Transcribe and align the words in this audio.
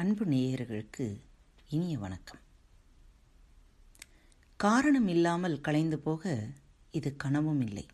அன்பு 0.00 0.24
நேயர்களுக்கு 0.24 1.20
இனிய 1.68 1.98
வணக்கம். 1.98 2.38
காரணம் 4.56 5.08
இல்லாமல் 5.08 5.60
கலைந்து 5.60 5.98
போக 5.98 6.48
இது 6.90 7.16
கனவும் 7.16 7.60
இல்லை. 7.60 7.86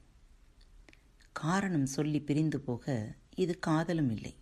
காரணம் 1.33 1.87
சொல்லி 1.87 2.21
பிரிந்து 2.21 2.61
போக 2.61 3.15
இது 3.35 3.59
காதலும் 3.59 4.11
இல்லை. 4.11 4.35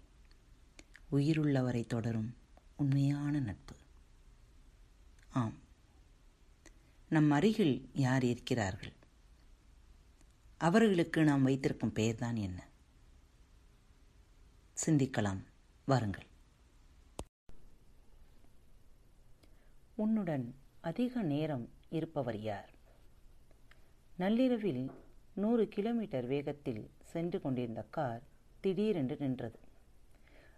உயிருள்ளவரை 1.12 1.86
தொடரும் 1.86 2.36
உண்மையான 2.77 3.40
நட்பு. 3.40 3.74
ஆம். 5.30 5.54
நம் 7.08 7.30
அருகில் 7.30 7.90
யார் 7.94 8.24
இருக்கிறார்கள்? 8.24 8.92
அவர்களுக்கு 10.58 11.24
நாம் 11.24 11.42
வைத்திருக்கும் 11.42 11.92
பெயர்தான் 11.92 12.36
என்ன? 12.36 12.67
சிந்திக்கலாம். 14.86 15.40
வாருங்கள். 15.85 16.32
உன்னுடன் 19.96 20.54
அதிக 20.80 21.22
நேரம் 21.22 21.71
இருப்பவர் 21.89 22.39
யார்? 22.40 22.71
நள்ளிரவில் 24.17 24.90
நூறு 25.34 25.68
கிலோமீட்டர் 25.68 26.26
வேகத்தில் 26.26 26.90
சென்று 27.03 27.40
கொண்டிருந்த 27.40 27.84
கார் 27.90 28.22
திடீரென்று 28.61 29.17
நின்றது. 29.20 29.58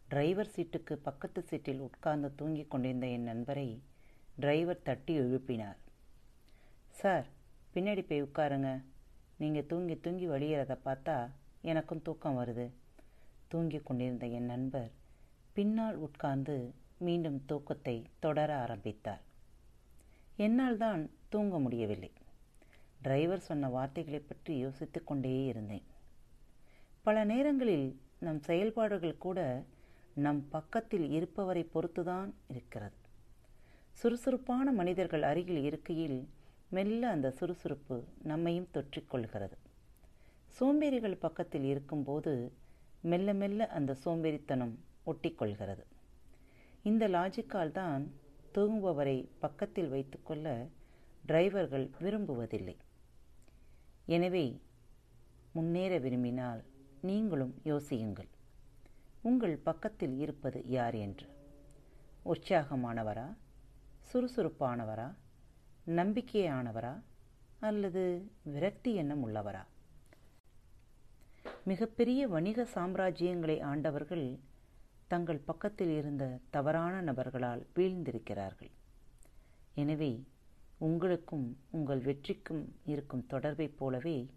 டிரைவர் 0.08 0.50
சீட்டுக்கு 0.56 0.92
பக்கத்து 0.92 1.42
சீட்டில் 1.42 1.80
உட்கார்ந்து 1.80 2.34
தூங்கிக் 2.34 2.70
கொண்டிருந்த 2.70 3.06
என் 3.06 3.22
நண்பரை 3.22 3.82
டிரைவர் 4.36 4.82
தட்டி 4.82 5.18
எழுப்பினார். 5.18 5.76
சார் 6.90 7.26
பின்னாடி 7.74 8.02
போய் 8.08 8.22
உட்காருங்க. 8.22 8.82
நீங்கள் 9.38 9.66
தூங்கி 9.66 10.00
தூங்கி 10.00 10.28
வழியிறத 10.28 10.78
பார்த்தா 10.84 11.30
எனக்கும் 11.60 12.02
தூக்கம் 12.02 12.38
வருது. 12.38 12.70
தூங்கிக் 13.48 13.86
கொண்டிருந்த 13.86 14.26
என் 14.26 14.44
நண்பர் 14.44 14.90
பின்னால் 15.52 15.96
உட்கார்ந்து 15.96 16.72
மீண்டும் 16.98 17.44
தூக்கத்தை 17.46 18.04
தொடர 18.18 18.56
ஆரம்பித்தார். 18.56 19.22
என்னால் 20.36 20.76
தான் 20.76 21.10
தூங்க 21.28 21.58
முடியவில்லை. 21.58 22.10
டிரைவர் 23.02 23.38
சொன்ன 23.38 23.68
வார்த்தைகளை 23.68 24.18
பற்றி 24.18 24.58
யோசித்து 24.58 25.04
கொண்டே 25.04 25.46
இருந்தேன். 25.46 25.82
பல 27.02 27.24
நேரங்களில் 27.24 28.00
நம் 28.18 28.40
செயல்பாடுகள் 28.40 29.18
கூட 29.18 29.64
நம் 30.14 30.48
பக்கத்தில் 30.48 31.10
இருப்பவரை 31.10 31.66
பொறுத்துதான் 31.74 32.30
இருக்கிறது. 32.48 32.96
சுறுசுறுப்பான 33.92 34.72
மனிதர்கள் 34.72 35.22
அருகில் 35.22 35.62
இருக்கையில் 35.62 36.28
மெல்ல 36.68 37.08
அந்த 37.08 37.30
சுறுசுறுப்பு 37.30 38.04
நம்மையும் 38.22 38.68
தொற்றிக்கொள்கிறது 38.74 39.56
சோம்பேறிகள் 40.60 41.14
பக்கத்தில் 41.14 41.64
இருக்கும்போது 41.64 42.52
மெல்ல 43.02 43.34
மெல்ல 43.34 43.66
அந்த 43.66 43.96
சோம்பேறித்தனம் 44.04 44.74
ஒட்டிக்கொள்கிறது 45.06 45.84
இந்த 46.86 47.08
லாஜிக்கால் 47.08 47.70
தான் 47.70 48.12
தூங்குபவரை 48.54 49.28
பக்கத்தில் 49.38 49.88
வைத்துக்கொள்ள 49.88 50.68
டிரைவர்கள் 51.28 51.90
விரும்புவதில்லை. 52.00 52.76
எனவே 54.06 54.60
முன்னேற 55.52 55.98
விரும்பினால் 55.98 56.64
நீங்களும் 57.00 57.54
யோசியுங்கள். 57.64 58.28
உங்கள் 59.22 59.56
பக்கத்தில் 59.56 60.18
இருப்பது 60.18 60.64
யார் 60.66 60.94
என்று? 60.94 61.26
உற்சாகமானவரா? 62.24 63.36
சுறுசுறுப்பானவரா? 64.12 65.14
நம்பிக்கையானவரா? 65.86 66.94
அல்லது 67.60 68.30
விரக்தி 68.42 68.94
எண்ணம் 68.94 69.28
உள்ளவரா? 69.28 69.64
மிகப்பெரிய 71.64 72.28
வணிக 72.28 72.66
சாம்ராஜ்யங்களை 72.74 73.62
ஆண்டவர்கள் 73.62 74.38
தங்கள் 75.08 75.38
பக்கத்தில் 75.38 75.96
இருந்த 75.96 76.38
தவறான 76.50 77.00
நபர்களால் 77.00 77.66
வீழ்ந்திருக்கிறார்கள். 77.74 78.70
எனவே 79.74 80.24
உங்களுக்கும் 80.78 81.56
உங்கள் 81.70 82.00
வெற்றிக்கும் 82.00 82.64
இருக்கும் 82.84 83.26
தொடர்பைப் 83.26 83.76
போலவே 83.76 84.30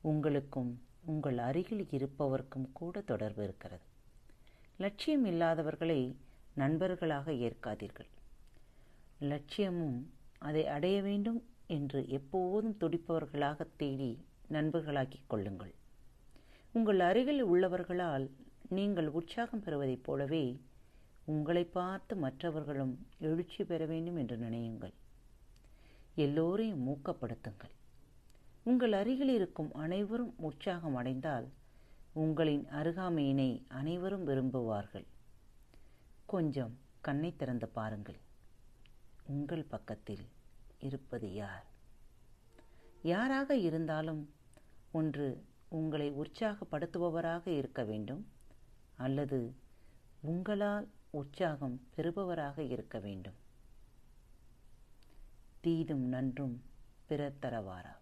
உங்களுக்கும் 0.00 0.82
உங்கள் 1.04 1.38
அருகில் 1.38 1.86
இருப்பவருக்கும் 1.90 2.68
கூட 2.72 3.00
தொடர்பு 3.00 3.42
இருக்கிறது. 3.42 3.86
லட்சியம் 4.76 5.24
இல்லாதவர்களை 5.24 6.14
நண்பர்களாக 6.54 7.32
ஏற்காதீர்கள். 7.32 8.10
லட்சியமும் 9.18 9.98
அதை 10.38 10.66
அடைய 10.66 11.02
வேண்டும் 11.02 11.44
என்று 11.66 12.08
எப்போதும் 12.08 12.76
துடிப்பவர்களாக 12.80 13.66
தேடி 13.76 14.24
நண்பர்களாக்கிக் 14.52 15.26
கொள்ளுங்கள். 15.26 15.74
உங்கள் 16.72 17.00
அருகில் 17.00 17.44
உள்ளவர்களால் 17.44 18.26
நீங்கள் 18.68 19.08
உற்சாகம் 19.08 19.62
பெறுவதைப் 19.62 20.02
போலவே 20.02 20.60
உங்களை 21.24 21.64
பார்த்து 21.64 22.16
மற்றவர்களும் 22.16 23.06
எழுச்சி 23.18 23.64
பெற 23.64 23.86
வேண்டும் 23.86 24.16
என்று 24.16 24.36
நினையுங்கள். 24.36 24.92
எல்லோரையும் 26.14 26.88
ஊக்கப்படுத்துங்கள். 26.88 27.74
உங்கள் 28.62 28.92
அருகில் 28.92 29.28
இருக்கும் 29.28 29.74
அனைவரும் 29.74 30.34
உற்சாகம் 30.36 30.94
அடைந்தால் 30.94 31.48
உங்களின் 32.12 32.66
அருகாமையினை 32.72 33.62
அனைவரும் 33.68 34.26
விரும்புவார்கள். 34.26 35.06
கொஞ்சம் 36.26 36.78
கண்ணை 37.00 37.36
திறந்து 37.36 37.68
பாருங்கள். 37.68 38.18
உங்கள் 39.26 39.62
பக்கத்தில் 39.62 40.26
இருப்பது 40.78 41.34
யார்? 41.34 41.64
யாராக 43.02 43.56
இருந்தாலும் 43.56 44.34
ஒன்று 44.92 45.44
உங்களை 45.68 46.12
உற்சாகப்படுத்துபவராக 46.12 47.46
இருக்க 47.46 47.84
வேண்டும். 47.84 48.26
அல்லது 48.96 49.54
உங்களால் 50.20 50.88
உற்சாகம் 51.10 51.80
பெறுபவராக 51.96 52.58
இருக்க 52.58 52.98
வேண்டும். 52.98 53.34
தீதும் 55.60 56.04
நன்றும் 56.04 56.62
பிறர் 57.06 57.38
தரவாரா 57.42 57.94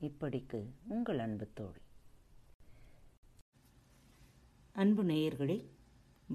இப்படிக்கு 0.00 0.70
உங்கள் 0.88 1.18
அன்பு 1.18 1.48
தோழி. 1.54 1.80
அன்பு 4.72 5.04
நேயர்களே 5.04 5.66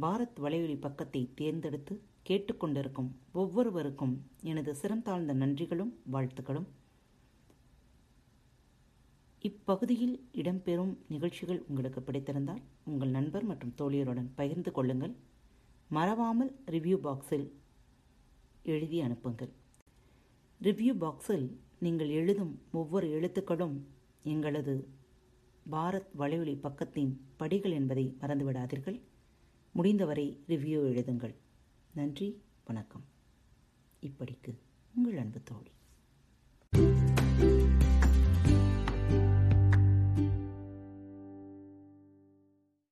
பாரத் 0.01 0.39
வலையொலி 0.43 0.79
பக்கத்தை 0.79 1.31
தேர்ந்தெடுத்து 1.35 2.01
கேட்டுக்கொண்டிருக்கும் 2.29 3.11
ஒவ்வொருவருக்கும் 3.33 4.29
எனது 4.41 4.75
சிறந்தாழ்ந்த 4.81 5.33
நன்றிகளும் 5.33 5.93
வாழ்த்துக்களும். 6.11 6.67
இப்பகுதியில் 9.47 10.29
இடம்பெறும் 10.33 10.97
நிகழ்ச்சிகள் 11.09 11.63
உங்களுக்கு 11.67 12.01
பிடித்திருந்தால் 12.01 12.61
உங்கள் 12.85 13.09
நண்பர் 13.09 13.43
மற்றும் 13.43 13.73
தோழியருடன் 13.77 14.29
பகிர்ந்து 14.35 14.71
கொள்ளுங்கள். 14.71 15.15
மறவாமல் 15.89 16.63
ரிவ்யூ 16.65 16.97
பாக்ஸில் 17.07 17.51
எழுதி 18.63 19.01
அனுப்புங்கள். 19.01 19.51
ரிவ்யூ 20.61 20.93
பாக்ஸில் 20.93 21.57
நீங்கள் 21.79 22.09
எழுதும் 22.09 22.61
ஒவ்வொரு 22.71 23.07
எழுத்துக்களும் 23.07 23.83
எங்களது 24.23 24.87
பாரத் 25.71 26.11
வலையொலி 26.17 26.55
பக்கத்தின் 26.63 27.13
படிகள் 27.37 27.71
என்பதை 27.71 28.17
மறந்துவிடாதீர்கள். 28.21 28.99
முடிந்தவரை 29.71 30.39
ரிவ்யூ 30.47 30.79
எழுதுங்கள். 30.93 31.35
நன்றி 31.93 32.41
வணக்கம். 32.65 33.05
இப்படிக்கு 34.01 34.57
உங்கள் 34.95 35.17
அன்பு 35.17 35.39
தோழி. 35.43 35.71